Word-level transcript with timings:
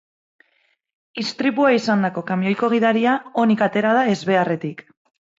Istripua 1.23 1.73
izandako 1.79 2.23
kamioiko 2.31 2.69
gidaria 2.73 3.13
onik 3.43 3.61
otera 3.67 3.91
da 3.99 4.07
ezbeharretik. 4.15 4.83